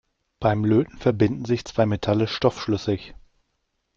Beim 0.39 0.65
Löten 0.65 0.97
verbinden 0.97 1.45
sich 1.45 1.63
zwei 1.63 1.85
Metalle 1.85 2.25
stoffschlüssig. 2.27 3.13